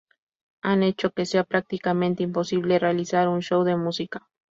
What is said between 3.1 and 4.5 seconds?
un show de música.